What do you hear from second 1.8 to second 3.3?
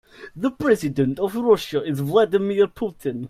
is Vladimir Putin.